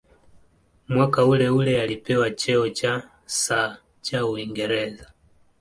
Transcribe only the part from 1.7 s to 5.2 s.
alipewa cheo cha "Sir" cha Uingereza.